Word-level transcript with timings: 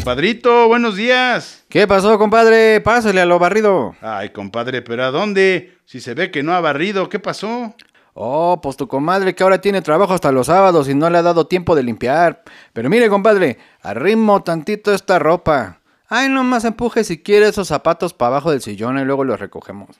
Compadrito, 0.00 0.66
buenos 0.66 0.96
días. 0.96 1.62
¿Qué 1.68 1.86
pasó, 1.86 2.18
compadre? 2.18 2.80
Pásale 2.80 3.20
a 3.20 3.26
lo 3.26 3.38
barrido. 3.38 3.94
Ay, 4.00 4.30
compadre, 4.30 4.80
pero 4.80 5.04
¿a 5.04 5.10
dónde? 5.10 5.76
Si 5.84 6.00
se 6.00 6.14
ve 6.14 6.30
que 6.30 6.42
no 6.42 6.54
ha 6.54 6.60
barrido, 6.62 7.10
¿qué 7.10 7.18
pasó? 7.18 7.74
Oh, 8.14 8.60
pues 8.62 8.78
tu 8.78 8.88
comadre 8.88 9.34
que 9.34 9.42
ahora 9.42 9.60
tiene 9.60 9.82
trabajo 9.82 10.14
hasta 10.14 10.32
los 10.32 10.46
sábados 10.46 10.88
y 10.88 10.94
no 10.94 11.10
le 11.10 11.18
ha 11.18 11.22
dado 11.22 11.46
tiempo 11.48 11.76
de 11.76 11.82
limpiar. 11.82 12.42
Pero 12.72 12.88
mire, 12.88 13.10
compadre, 13.10 13.58
arrimo 13.82 14.42
tantito 14.42 14.94
esta 14.94 15.18
ropa. 15.18 15.80
Ay, 16.08 16.30
nomás 16.30 16.64
empuje 16.64 17.04
si 17.04 17.22
quiere 17.22 17.48
esos 17.48 17.68
zapatos 17.68 18.14
para 18.14 18.28
abajo 18.28 18.52
del 18.52 18.62
sillón 18.62 18.98
y 18.98 19.04
luego 19.04 19.24
los 19.24 19.38
recogemos. 19.38 19.98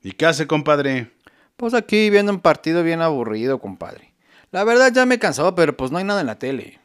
¿Y 0.00 0.12
qué 0.12 0.26
hace, 0.26 0.46
compadre? 0.46 1.10
Pues 1.56 1.74
aquí 1.74 2.08
viendo 2.08 2.30
un 2.30 2.38
partido 2.38 2.84
bien 2.84 3.02
aburrido, 3.02 3.58
compadre. 3.58 4.12
La 4.52 4.62
verdad 4.62 4.92
ya 4.94 5.06
me 5.06 5.18
cansó, 5.18 5.56
pero 5.56 5.76
pues 5.76 5.90
no 5.90 5.98
hay 5.98 6.04
nada 6.04 6.20
en 6.20 6.28
la 6.28 6.38
tele. 6.38 6.78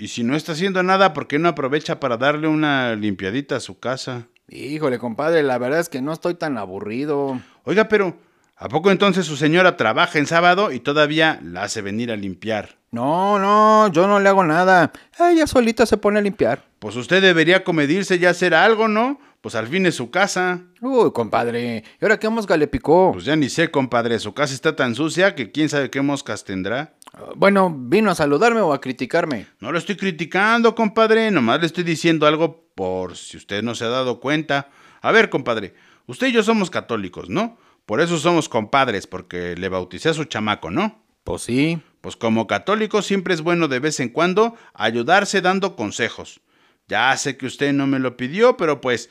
Y 0.00 0.08
si 0.08 0.24
no 0.24 0.34
está 0.34 0.52
haciendo 0.52 0.82
nada, 0.82 1.12
¿por 1.12 1.26
qué 1.26 1.38
no 1.38 1.50
aprovecha 1.50 2.00
para 2.00 2.16
darle 2.16 2.48
una 2.48 2.96
limpiadita 2.96 3.56
a 3.56 3.60
su 3.60 3.78
casa? 3.78 4.28
Híjole, 4.48 4.98
compadre, 4.98 5.42
la 5.42 5.58
verdad 5.58 5.78
es 5.78 5.90
que 5.90 6.00
no 6.00 6.14
estoy 6.14 6.36
tan 6.36 6.56
aburrido. 6.56 7.38
Oiga, 7.64 7.86
pero 7.86 8.16
¿a 8.56 8.70
poco 8.70 8.90
entonces 8.90 9.26
su 9.26 9.36
señora 9.36 9.76
trabaja 9.76 10.18
en 10.18 10.24
sábado 10.24 10.72
y 10.72 10.80
todavía 10.80 11.38
la 11.42 11.64
hace 11.64 11.82
venir 11.82 12.10
a 12.10 12.16
limpiar? 12.16 12.78
No, 12.92 13.38
no, 13.38 13.92
yo 13.92 14.06
no 14.06 14.20
le 14.20 14.30
hago 14.30 14.42
nada. 14.42 14.90
Ella 15.18 15.46
solita 15.46 15.84
se 15.84 15.98
pone 15.98 16.18
a 16.18 16.22
limpiar. 16.22 16.64
Pues 16.78 16.96
usted 16.96 17.20
debería 17.20 17.62
comedirse 17.62 18.16
y 18.16 18.24
hacer 18.24 18.54
algo, 18.54 18.88
¿no? 18.88 19.20
Pues 19.42 19.54
al 19.54 19.66
fin 19.66 19.84
es 19.84 19.96
su 19.96 20.10
casa. 20.10 20.62
Uy, 20.80 21.12
compadre, 21.12 21.84
¿y 22.00 22.04
ahora 22.04 22.18
qué 22.18 22.30
mosca 22.30 22.56
le 22.56 22.66
picó? 22.66 23.12
Pues 23.12 23.26
ya 23.26 23.36
ni 23.36 23.50
sé, 23.50 23.70
compadre, 23.70 24.18
su 24.18 24.32
casa 24.32 24.54
está 24.54 24.74
tan 24.74 24.94
sucia 24.94 25.34
que 25.34 25.52
quién 25.52 25.68
sabe 25.68 25.90
qué 25.90 26.00
moscas 26.00 26.44
tendrá. 26.44 26.94
Bueno, 27.36 27.74
¿vino 27.76 28.10
a 28.10 28.14
saludarme 28.14 28.60
o 28.60 28.72
a 28.72 28.80
criticarme? 28.80 29.46
No 29.60 29.72
lo 29.72 29.78
estoy 29.78 29.96
criticando, 29.96 30.74
compadre, 30.74 31.30
nomás 31.30 31.60
le 31.60 31.66
estoy 31.66 31.84
diciendo 31.84 32.26
algo 32.26 32.64
por 32.74 33.16
si 33.16 33.36
usted 33.36 33.62
no 33.62 33.74
se 33.74 33.84
ha 33.84 33.88
dado 33.88 34.20
cuenta. 34.20 34.70
A 35.02 35.12
ver, 35.12 35.28
compadre, 35.30 35.74
usted 36.06 36.28
y 36.28 36.32
yo 36.32 36.42
somos 36.42 36.70
católicos, 36.70 37.28
¿no? 37.28 37.58
Por 37.86 38.00
eso 38.00 38.18
somos 38.18 38.48
compadres, 38.48 39.06
porque 39.06 39.56
le 39.56 39.68
bauticé 39.68 40.10
a 40.10 40.14
su 40.14 40.24
chamaco, 40.24 40.70
¿no? 40.70 41.02
Pues 41.24 41.42
sí. 41.42 41.80
Pues 42.00 42.16
como 42.16 42.46
católico 42.46 43.02
siempre 43.02 43.34
es 43.34 43.42
bueno 43.42 43.68
de 43.68 43.80
vez 43.80 44.00
en 44.00 44.08
cuando 44.08 44.56
ayudarse 44.74 45.40
dando 45.40 45.76
consejos. 45.76 46.40
Ya 46.88 47.16
sé 47.16 47.36
que 47.36 47.46
usted 47.46 47.72
no 47.72 47.86
me 47.86 47.98
lo 47.98 48.16
pidió, 48.16 48.56
pero 48.56 48.80
pues 48.80 49.10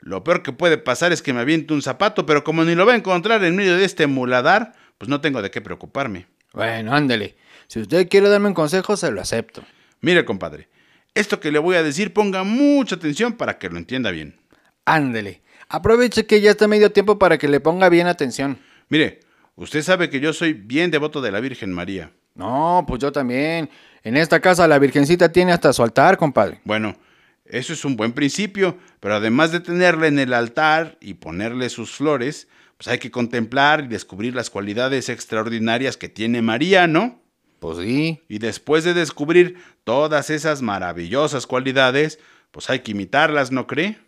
lo 0.00 0.22
peor 0.22 0.42
que 0.42 0.52
puede 0.52 0.78
pasar 0.78 1.12
es 1.12 1.22
que 1.22 1.32
me 1.32 1.40
aviente 1.40 1.74
un 1.74 1.82
zapato, 1.82 2.26
pero 2.26 2.44
como 2.44 2.64
ni 2.64 2.74
lo 2.74 2.86
va 2.86 2.92
a 2.92 2.96
encontrar 2.96 3.42
en 3.44 3.56
medio 3.56 3.76
de 3.76 3.84
este 3.84 4.06
muladar, 4.06 4.74
pues 4.98 5.08
no 5.08 5.20
tengo 5.20 5.42
de 5.42 5.50
qué 5.50 5.60
preocuparme. 5.60 6.26
Bueno, 6.52 6.94
ándele. 6.94 7.36
Si 7.66 7.80
usted 7.80 8.08
quiere 8.08 8.28
darme 8.28 8.48
un 8.48 8.54
consejo, 8.54 8.96
se 8.96 9.10
lo 9.10 9.20
acepto. 9.20 9.62
Mire, 10.00 10.24
compadre, 10.24 10.68
esto 11.14 11.40
que 11.40 11.52
le 11.52 11.58
voy 11.58 11.76
a 11.76 11.82
decir 11.82 12.12
ponga 12.12 12.44
mucha 12.44 12.94
atención 12.94 13.34
para 13.34 13.58
que 13.58 13.68
lo 13.68 13.78
entienda 13.78 14.10
bien. 14.10 14.38
Ándele. 14.84 15.42
Aproveche 15.68 16.26
que 16.26 16.40
ya 16.40 16.52
está 16.52 16.66
medio 16.66 16.92
tiempo 16.92 17.18
para 17.18 17.36
que 17.36 17.48
le 17.48 17.60
ponga 17.60 17.88
bien 17.88 18.06
atención. 18.06 18.58
Mire, 18.88 19.20
usted 19.56 19.82
sabe 19.82 20.08
que 20.08 20.20
yo 20.20 20.32
soy 20.32 20.54
bien 20.54 20.90
devoto 20.90 21.20
de 21.20 21.30
la 21.30 21.40
Virgen 21.40 21.72
María. 21.72 22.12
No, 22.34 22.84
pues 22.86 23.00
yo 23.00 23.12
también. 23.12 23.68
En 24.02 24.16
esta 24.16 24.40
casa 24.40 24.66
la 24.66 24.78
Virgencita 24.78 25.30
tiene 25.30 25.52
hasta 25.52 25.72
su 25.72 25.82
altar, 25.82 26.16
compadre. 26.16 26.60
Bueno, 26.64 26.96
eso 27.44 27.72
es 27.72 27.84
un 27.84 27.96
buen 27.96 28.12
principio, 28.12 28.78
pero 29.00 29.16
además 29.16 29.52
de 29.52 29.60
tenerla 29.60 30.06
en 30.06 30.18
el 30.18 30.32
altar 30.32 30.96
y 31.00 31.14
ponerle 31.14 31.68
sus 31.68 31.90
flores, 31.90 32.48
pues 32.78 32.88
hay 32.88 32.98
que 32.98 33.10
contemplar 33.10 33.84
y 33.84 33.88
descubrir 33.88 34.34
las 34.34 34.50
cualidades 34.50 35.08
extraordinarias 35.08 35.96
que 35.96 36.08
tiene 36.08 36.42
María, 36.42 36.86
¿no? 36.86 37.20
Pues 37.58 37.78
sí. 37.78 38.22
Y 38.28 38.38
después 38.38 38.84
de 38.84 38.94
descubrir 38.94 39.58
todas 39.82 40.30
esas 40.30 40.62
maravillosas 40.62 41.48
cualidades, 41.48 42.20
pues 42.52 42.70
hay 42.70 42.78
que 42.80 42.92
imitarlas, 42.92 43.50
¿no 43.50 43.66
cree? 43.66 43.98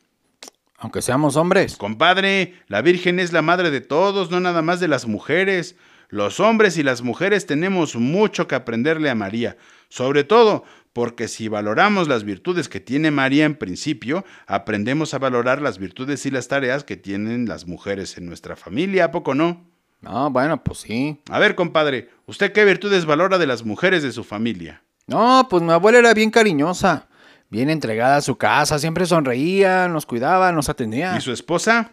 Aunque 0.78 1.02
seamos 1.02 1.36
hombres. 1.36 1.76
Compadre, 1.76 2.54
la 2.68 2.80
Virgen 2.80 3.18
es 3.18 3.32
la 3.32 3.42
madre 3.42 3.72
de 3.72 3.80
todos, 3.80 4.30
no 4.30 4.38
nada 4.38 4.62
más 4.62 4.78
de 4.78 4.88
las 4.88 5.06
mujeres. 5.06 5.74
Los 6.10 6.40
hombres 6.40 6.76
y 6.76 6.82
las 6.82 7.02
mujeres 7.02 7.46
tenemos 7.46 7.94
mucho 7.94 8.48
que 8.48 8.56
aprenderle 8.56 9.10
a 9.10 9.14
María, 9.14 9.56
sobre 9.88 10.24
todo 10.24 10.64
porque 10.92 11.28
si 11.28 11.46
valoramos 11.46 12.08
las 12.08 12.24
virtudes 12.24 12.68
que 12.68 12.80
tiene 12.80 13.12
María 13.12 13.44
en 13.44 13.54
principio, 13.54 14.24
aprendemos 14.48 15.14
a 15.14 15.18
valorar 15.18 15.62
las 15.62 15.78
virtudes 15.78 16.26
y 16.26 16.32
las 16.32 16.48
tareas 16.48 16.82
que 16.82 16.96
tienen 16.96 17.46
las 17.46 17.66
mujeres 17.66 18.18
en 18.18 18.26
nuestra 18.26 18.56
familia, 18.56 19.04
¿a 19.06 19.10
poco 19.12 19.34
no? 19.34 19.70
No, 20.00 20.30
bueno, 20.30 20.64
pues 20.64 20.78
sí. 20.80 21.20
A 21.30 21.38
ver, 21.38 21.54
compadre, 21.54 22.08
¿usted 22.26 22.52
qué 22.52 22.64
virtudes 22.64 23.04
valora 23.04 23.38
de 23.38 23.46
las 23.46 23.64
mujeres 23.64 24.02
de 24.02 24.10
su 24.10 24.24
familia? 24.24 24.82
No, 25.06 25.46
pues 25.48 25.62
mi 25.62 25.70
abuela 25.70 25.98
era 25.98 26.12
bien 26.12 26.30
cariñosa, 26.30 27.06
bien 27.50 27.70
entregada 27.70 28.16
a 28.16 28.20
su 28.20 28.36
casa, 28.36 28.80
siempre 28.80 29.06
sonreía, 29.06 29.86
nos 29.88 30.06
cuidaba, 30.06 30.50
nos 30.50 30.68
atendía. 30.68 31.16
¿Y 31.16 31.20
su 31.20 31.32
esposa? 31.32 31.92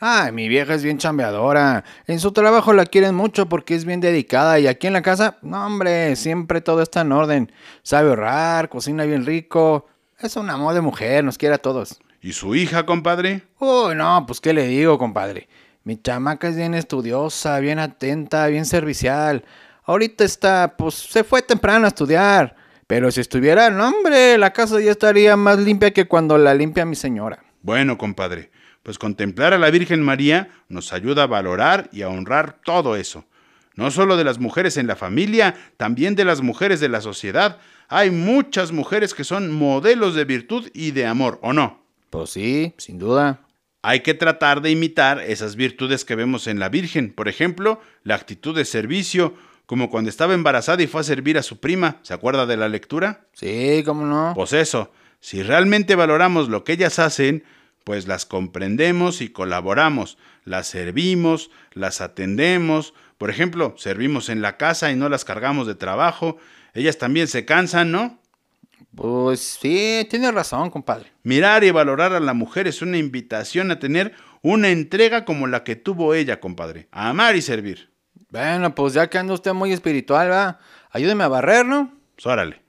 Ay, 0.00 0.30
mi 0.30 0.48
vieja 0.48 0.74
es 0.74 0.84
bien 0.84 0.98
chambeadora. 0.98 1.84
En 2.06 2.20
su 2.20 2.30
trabajo 2.30 2.72
la 2.72 2.86
quieren 2.86 3.16
mucho 3.16 3.48
porque 3.48 3.74
es 3.74 3.84
bien 3.84 4.00
dedicada 4.00 4.60
y 4.60 4.68
aquí 4.68 4.86
en 4.86 4.92
la 4.92 5.02
casa, 5.02 5.38
no 5.42 5.66
hombre, 5.66 6.14
siempre 6.14 6.60
todo 6.60 6.82
está 6.82 7.00
en 7.00 7.10
orden. 7.10 7.52
Sabe 7.82 8.10
ahorrar, 8.10 8.68
cocina 8.68 9.04
bien 9.04 9.26
rico. 9.26 9.86
Es 10.20 10.36
un 10.36 10.50
amor 10.50 10.74
de 10.74 10.82
mujer, 10.82 11.24
nos 11.24 11.36
quiere 11.36 11.56
a 11.56 11.58
todos. 11.58 11.98
¿Y 12.20 12.32
su 12.32 12.54
hija, 12.54 12.86
compadre? 12.86 13.42
Uy, 13.58 13.96
no, 13.96 14.24
pues 14.24 14.40
qué 14.40 14.52
le 14.52 14.68
digo, 14.68 14.98
compadre. 14.98 15.48
Mi 15.82 16.00
chamaca 16.00 16.46
es 16.48 16.56
bien 16.56 16.74
estudiosa, 16.74 17.58
bien 17.58 17.80
atenta, 17.80 18.46
bien 18.46 18.66
servicial. 18.66 19.44
Ahorita 19.84 20.22
está, 20.22 20.76
pues 20.76 20.94
se 20.94 21.24
fue 21.24 21.42
temprano 21.42 21.86
a 21.86 21.88
estudiar. 21.88 22.54
Pero 22.86 23.10
si 23.10 23.20
estuviera, 23.20 23.68
no, 23.70 23.88
hombre, 23.88 24.38
la 24.38 24.52
casa 24.52 24.80
ya 24.80 24.92
estaría 24.92 25.36
más 25.36 25.58
limpia 25.58 25.92
que 25.92 26.06
cuando 26.06 26.38
la 26.38 26.54
limpia 26.54 26.84
mi 26.84 26.94
señora. 26.94 27.42
Bueno, 27.62 27.98
compadre, 27.98 28.50
pues 28.82 28.98
contemplar 28.98 29.54
a 29.54 29.58
la 29.58 29.70
Virgen 29.70 30.02
María 30.02 30.50
nos 30.68 30.92
ayuda 30.92 31.24
a 31.24 31.26
valorar 31.26 31.88
y 31.92 32.02
a 32.02 32.08
honrar 32.08 32.58
todo 32.64 32.96
eso. 32.96 33.24
No 33.74 33.90
solo 33.90 34.16
de 34.16 34.24
las 34.24 34.38
mujeres 34.38 34.76
en 34.76 34.86
la 34.86 34.96
familia, 34.96 35.54
también 35.76 36.16
de 36.16 36.24
las 36.24 36.40
mujeres 36.40 36.80
de 36.80 36.88
la 36.88 37.00
sociedad. 37.00 37.58
Hay 37.88 38.10
muchas 38.10 38.72
mujeres 38.72 39.14
que 39.14 39.24
son 39.24 39.52
modelos 39.52 40.14
de 40.14 40.24
virtud 40.24 40.68
y 40.74 40.90
de 40.90 41.06
amor, 41.06 41.38
¿o 41.42 41.52
no? 41.52 41.84
Pues 42.10 42.30
sí, 42.30 42.74
sin 42.76 42.98
duda. 42.98 43.40
Hay 43.82 44.00
que 44.00 44.14
tratar 44.14 44.62
de 44.62 44.70
imitar 44.70 45.20
esas 45.20 45.54
virtudes 45.54 46.04
que 46.04 46.16
vemos 46.16 46.48
en 46.48 46.58
la 46.58 46.68
Virgen. 46.68 47.12
Por 47.12 47.28
ejemplo, 47.28 47.80
la 48.02 48.16
actitud 48.16 48.54
de 48.56 48.64
servicio, 48.64 49.34
como 49.66 49.90
cuando 49.90 50.10
estaba 50.10 50.34
embarazada 50.34 50.82
y 50.82 50.88
fue 50.88 51.02
a 51.02 51.04
servir 51.04 51.38
a 51.38 51.42
su 51.42 51.60
prima. 51.60 51.98
¿Se 52.02 52.12
acuerda 52.12 52.46
de 52.46 52.56
la 52.56 52.68
lectura? 52.68 53.26
Sí, 53.32 53.82
cómo 53.86 54.04
no. 54.04 54.32
Pues 54.34 54.52
eso, 54.52 54.90
si 55.20 55.42
realmente 55.42 55.94
valoramos 55.94 56.48
lo 56.48 56.64
que 56.64 56.72
ellas 56.72 56.98
hacen, 56.98 57.44
pues 57.88 58.06
las 58.06 58.26
comprendemos 58.26 59.22
y 59.22 59.30
colaboramos, 59.30 60.18
las 60.44 60.66
servimos, 60.66 61.50
las 61.72 62.02
atendemos, 62.02 62.92
por 63.16 63.30
ejemplo, 63.30 63.76
servimos 63.78 64.28
en 64.28 64.42
la 64.42 64.58
casa 64.58 64.92
y 64.92 64.94
no 64.94 65.08
las 65.08 65.24
cargamos 65.24 65.66
de 65.66 65.74
trabajo, 65.74 66.36
ellas 66.74 66.98
también 66.98 67.28
se 67.28 67.46
cansan, 67.46 67.90
¿no? 67.90 68.20
Pues 68.94 69.40
sí, 69.40 70.06
tiene 70.10 70.30
razón, 70.30 70.68
compadre. 70.68 71.14
Mirar 71.22 71.64
y 71.64 71.70
valorar 71.70 72.12
a 72.12 72.20
la 72.20 72.34
mujer 72.34 72.68
es 72.68 72.82
una 72.82 72.98
invitación 72.98 73.70
a 73.70 73.78
tener 73.78 74.12
una 74.42 74.68
entrega 74.68 75.24
como 75.24 75.46
la 75.46 75.64
que 75.64 75.74
tuvo 75.74 76.12
ella, 76.12 76.40
compadre, 76.40 76.88
a 76.92 77.08
amar 77.08 77.36
y 77.36 77.40
servir. 77.40 77.90
Bueno, 78.28 78.74
pues 78.74 78.92
ya 78.92 79.08
que 79.08 79.16
anda 79.16 79.32
usted 79.32 79.54
muy 79.54 79.72
espiritual, 79.72 80.30
va, 80.30 80.58
ayúdeme 80.90 81.24
a 81.24 81.28
barrer, 81.28 81.64
¿no? 81.64 81.90
Pues 82.16 82.26
órale. 82.26 82.60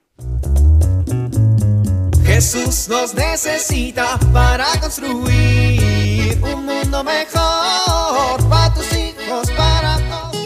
Jesús 2.32 2.88
nos 2.88 3.12
necesita 3.12 4.16
para 4.32 4.64
construir 4.80 6.38
un 6.40 6.64
mundo 6.64 7.02
mejor 7.02 8.48
para 8.48 8.72
tus 8.72 8.86
hijos, 8.92 9.50
para 9.50 9.98
todos. 10.08 10.36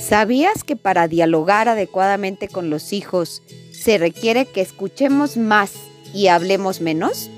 ¿Sabías 0.00 0.64
que 0.64 0.74
para 0.74 1.06
dialogar 1.06 1.68
adecuadamente 1.68 2.48
con 2.48 2.70
los 2.70 2.92
hijos 2.92 3.44
se 3.70 3.98
requiere 3.98 4.46
que 4.46 4.62
escuchemos 4.62 5.36
más 5.36 5.74
y 6.12 6.26
hablemos 6.26 6.80
menos? 6.80 7.30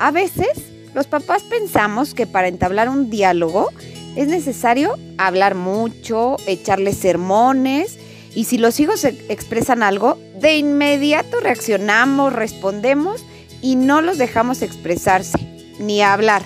A 0.00 0.10
veces, 0.10 0.58
los 0.92 1.06
papás 1.06 1.44
pensamos 1.44 2.14
que 2.14 2.26
para 2.26 2.48
entablar 2.48 2.88
un 2.88 3.10
diálogo 3.10 3.68
es 4.16 4.28
necesario 4.28 4.96
hablar 5.18 5.54
mucho, 5.54 6.36
echarles 6.46 6.98
sermones 6.98 7.98
y 8.34 8.44
si 8.44 8.58
los 8.58 8.80
hijos 8.80 9.04
e- 9.04 9.16
expresan 9.28 9.82
algo, 9.82 10.18
de 10.40 10.56
inmediato 10.56 11.40
reaccionamos, 11.40 12.32
respondemos 12.32 13.24
y 13.60 13.76
no 13.76 14.00
los 14.00 14.18
dejamos 14.18 14.62
expresarse 14.62 15.38
ni 15.78 16.02
hablar. 16.02 16.42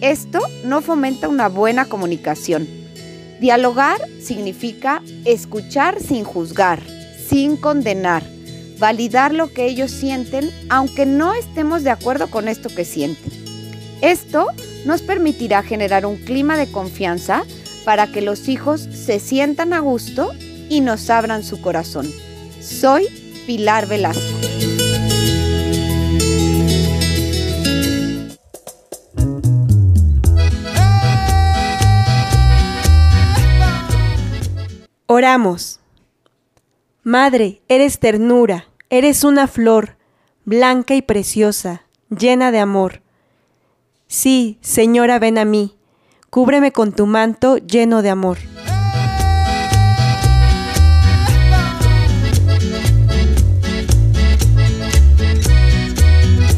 Esto 0.00 0.40
no 0.64 0.80
fomenta 0.82 1.28
una 1.28 1.48
buena 1.48 1.86
comunicación. 1.86 2.68
Dialogar 3.40 4.00
significa 4.20 5.02
escuchar 5.24 6.00
sin 6.00 6.24
juzgar, 6.24 6.82
sin 7.28 7.56
condenar, 7.56 8.22
validar 8.78 9.34
lo 9.34 9.52
que 9.52 9.66
ellos 9.66 9.90
sienten 9.90 10.50
aunque 10.68 11.06
no 11.06 11.34
estemos 11.34 11.84
de 11.84 11.90
acuerdo 11.90 12.28
con 12.30 12.48
esto 12.48 12.68
que 12.68 12.84
sienten. 12.84 13.43
Esto 14.00 14.48
nos 14.84 15.02
permitirá 15.02 15.62
generar 15.62 16.06
un 16.06 16.16
clima 16.16 16.56
de 16.56 16.70
confianza 16.70 17.44
para 17.84 18.06
que 18.06 18.22
los 18.22 18.48
hijos 18.48 18.80
se 18.80 19.20
sientan 19.20 19.72
a 19.72 19.80
gusto 19.80 20.32
y 20.68 20.80
nos 20.80 21.10
abran 21.10 21.42
su 21.42 21.60
corazón. 21.60 22.10
Soy 22.60 23.08
Pilar 23.46 23.86
Velasco. 23.86 24.22
Oramos. 35.06 35.78
Madre, 37.04 37.60
eres 37.68 38.00
ternura, 38.00 38.66
eres 38.90 39.22
una 39.22 39.46
flor, 39.46 39.96
blanca 40.44 40.94
y 40.94 41.02
preciosa, 41.02 41.82
llena 42.08 42.50
de 42.50 42.58
amor. 42.58 43.03
Sí, 44.16 44.58
Señora, 44.60 45.18
ven 45.18 45.38
a 45.38 45.44
mí, 45.44 45.74
cúbreme 46.30 46.70
con 46.70 46.92
tu 46.92 47.04
manto 47.04 47.56
lleno 47.56 48.00
de 48.00 48.10
amor. 48.10 48.38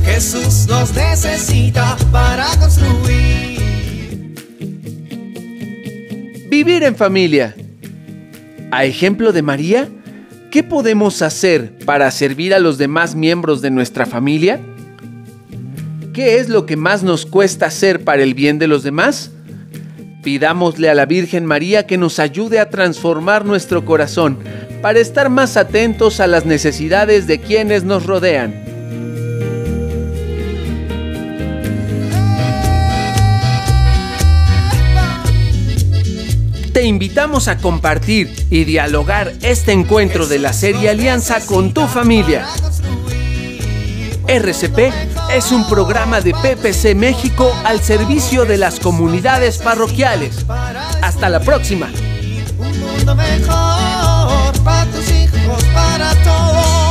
Jesús 0.05 0.67
nos 0.69 0.95
necesita 0.95 1.97
para 2.13 2.45
construir. 2.61 4.35
Vivir 6.51 6.83
en 6.83 6.95
familia. 6.95 7.57
A 8.71 8.85
ejemplo 8.85 9.33
de 9.33 9.41
María, 9.41 9.89
¿qué 10.51 10.63
podemos 10.63 11.23
hacer 11.23 11.79
para 11.87 12.11
servir 12.11 12.53
a 12.53 12.59
los 12.59 12.77
demás 12.77 13.15
miembros 13.15 13.63
de 13.63 13.71
nuestra 13.71 14.05
familia? 14.05 14.61
¿Qué 16.17 16.39
es 16.39 16.49
lo 16.49 16.65
que 16.65 16.79
más 16.79 17.03
nos 17.03 17.27
cuesta 17.27 17.67
hacer 17.67 18.03
para 18.03 18.23
el 18.23 18.33
bien 18.33 18.59
de 18.59 18.67
los 18.67 18.83
demás? 18.83 19.33
Pidámosle 20.23 20.89
a 20.89 20.95
la 20.95 21.05
Virgen 21.05 21.45
María 21.45 21.87
que 21.87 21.99
nos 21.99 22.19
ayude 22.19 22.59
a 22.59 22.71
transformar 22.71 23.45
nuestro 23.45 23.85
corazón 23.85 24.39
para 24.81 24.99
estar 24.99 25.29
más 25.29 25.59
atentos 25.59 26.21
a 26.21 26.27
las 26.27 26.47
necesidades 26.47 27.27
de 27.27 27.39
quienes 27.43 27.85
nos 27.85 28.07
rodean. 28.07 28.65
Te 36.73 36.85
invitamos 36.85 37.49
a 37.49 37.59
compartir 37.59 38.35
y 38.49 38.65
dialogar 38.65 39.35
este 39.43 39.73
encuentro 39.73 40.27
de 40.27 40.39
la 40.39 40.55
serie 40.55 40.89
Alianza 40.89 41.45
con 41.45 41.75
tu 41.75 41.87
familia. 41.87 42.47
RCP 44.29 44.93
es 45.33 45.53
un 45.53 45.69
programa 45.69 46.21
de 46.21 46.33
PPC 46.33 46.95
México 46.95 47.55
al 47.65 47.81
servicio 47.81 48.45
de 48.45 48.59
las 48.59 48.81
comunidades 48.81 49.59
parroquiales. 49.59 50.45
Hasta 51.03 51.29
la 51.29 51.41
próxima. 51.41 51.89
Un 52.59 52.81
mundo 52.81 53.15
mejor 53.15 54.53
para 54.65 54.87
tus 54.87 55.11
hijos, 55.11 55.63
para 55.75 56.11
todos. 56.25 56.86